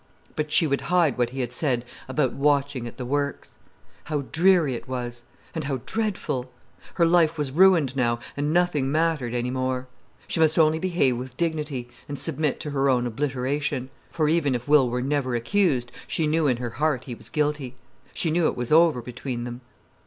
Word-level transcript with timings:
But 0.35 0.49
she 0.51 0.65
would 0.65 0.81
hide 0.89 1.15
what 1.15 1.29
he 1.29 1.41
had 1.41 1.53
said 1.53 1.85
about 2.07 2.33
watching 2.33 2.87
at 2.87 2.97
the 2.97 3.05
works. 3.05 3.57
How 4.05 4.21
dreary 4.31 4.73
it 4.73 4.87
was—and 4.87 5.65
how 5.65 5.81
dreadful. 5.85 6.51
Her 6.95 7.05
life 7.05 7.37
was 7.37 7.51
ruined 7.51 7.95
now, 7.95 8.17
and 8.35 8.51
nothing 8.51 8.91
mattered 8.91 9.35
any 9.35 9.51
more. 9.51 9.87
She 10.27 10.39
must 10.39 10.57
only 10.57 10.79
behave 10.79 11.17
with 11.17 11.37
dignity, 11.37 11.87
and 12.09 12.17
submit 12.17 12.59
to 12.61 12.71
her 12.71 12.89
own 12.89 13.05
obliteration. 13.05 13.91
For 14.09 14.27
even 14.27 14.55
if 14.55 14.67
Will 14.67 14.89
were 14.89 15.03
never 15.03 15.35
accused, 15.35 15.91
she 16.07 16.25
knew 16.25 16.47
in 16.47 16.57
her 16.57 16.71
heart 16.71 17.03
he 17.03 17.13
was 17.13 17.29
guilty. 17.29 17.75
She 18.11 18.31
knew 18.31 18.47
it 18.47 18.57
was 18.57 18.71
over 18.71 19.03
between 19.03 19.43
them. 19.43 19.61